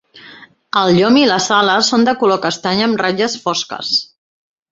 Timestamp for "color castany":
2.23-2.81